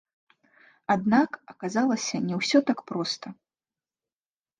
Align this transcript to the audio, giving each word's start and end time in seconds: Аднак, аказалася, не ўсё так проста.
Аднак, 0.93 1.29
аказалася, 1.53 2.21
не 2.31 2.35
ўсё 2.39 2.57
так 2.71 2.79
проста. 2.93 3.27